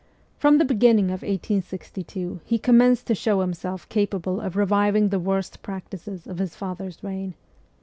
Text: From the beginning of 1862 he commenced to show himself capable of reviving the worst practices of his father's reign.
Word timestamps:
From 0.39 0.57
the 0.57 0.65
beginning 0.65 1.09
of 1.11 1.21
1862 1.21 2.39
he 2.43 2.57
commenced 2.57 3.05
to 3.05 3.13
show 3.13 3.41
himself 3.41 3.87
capable 3.87 4.41
of 4.41 4.55
reviving 4.55 5.09
the 5.09 5.19
worst 5.19 5.61
practices 5.61 6.25
of 6.25 6.39
his 6.39 6.55
father's 6.55 7.03
reign. 7.03 7.35